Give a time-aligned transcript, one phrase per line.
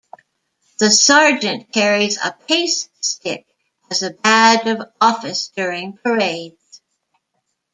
[0.79, 3.45] The Sergeant carries a pace stick
[3.91, 6.81] as a badge of office during parades.